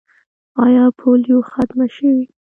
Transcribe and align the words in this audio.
آیا 0.65 0.85
پولیو 0.99 1.39
ختمه 1.51 1.87
شوې؟ 1.95 2.25